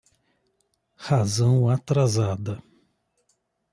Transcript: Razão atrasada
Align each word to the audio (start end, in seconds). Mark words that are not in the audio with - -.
Razão 0.97 1.69
atrasada 1.69 2.63